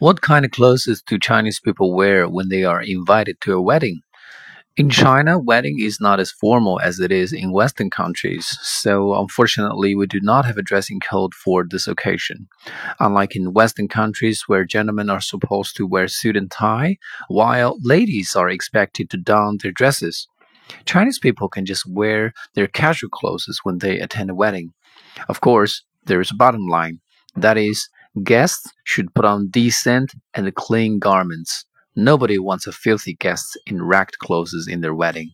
What 0.00 0.20
kind 0.20 0.44
of 0.44 0.52
clothes 0.52 1.02
do 1.08 1.18
Chinese 1.18 1.58
people 1.58 1.92
wear 1.92 2.28
when 2.28 2.50
they 2.50 2.62
are 2.62 2.80
invited 2.80 3.40
to 3.40 3.54
a 3.54 3.60
wedding? 3.60 4.02
In 4.76 4.90
China, 4.90 5.40
wedding 5.40 5.80
is 5.80 6.00
not 6.00 6.20
as 6.20 6.30
formal 6.30 6.78
as 6.78 7.00
it 7.00 7.10
is 7.10 7.32
in 7.32 7.50
Western 7.50 7.90
countries, 7.90 8.46
so 8.62 9.18
unfortunately, 9.20 9.96
we 9.96 10.06
do 10.06 10.20
not 10.20 10.44
have 10.44 10.56
a 10.56 10.62
dressing 10.62 11.00
code 11.00 11.34
for 11.34 11.66
this 11.68 11.88
occasion. 11.88 12.46
Unlike 13.00 13.34
in 13.34 13.52
Western 13.52 13.88
countries 13.88 14.44
where 14.46 14.64
gentlemen 14.64 15.10
are 15.10 15.20
supposed 15.20 15.74
to 15.76 15.84
wear 15.84 16.06
suit 16.06 16.36
and 16.36 16.48
tie, 16.48 16.98
while 17.26 17.76
ladies 17.82 18.36
are 18.36 18.48
expected 18.48 19.10
to 19.10 19.16
don 19.16 19.58
their 19.60 19.72
dresses. 19.72 20.28
Chinese 20.84 21.18
people 21.18 21.48
can 21.48 21.66
just 21.66 21.90
wear 21.90 22.32
their 22.54 22.68
casual 22.68 23.10
clothes 23.10 23.58
when 23.64 23.78
they 23.78 23.98
attend 23.98 24.30
a 24.30 24.34
wedding. 24.36 24.74
Of 25.28 25.40
course, 25.40 25.82
there 26.04 26.20
is 26.20 26.30
a 26.30 26.36
bottom 26.36 26.68
line. 26.68 27.00
That 27.34 27.58
is, 27.58 27.88
guests 28.22 28.70
should 28.84 29.14
put 29.14 29.24
on 29.24 29.48
decent 29.48 30.12
and 30.34 30.54
clean 30.54 30.98
garments. 30.98 31.64
Nobody 31.96 32.38
wants 32.38 32.66
a 32.66 32.72
filthy 32.72 33.14
guest 33.14 33.58
in 33.66 33.82
ragged 33.82 34.18
clothes 34.18 34.66
in 34.68 34.80
their 34.80 34.94
wedding. 34.94 35.32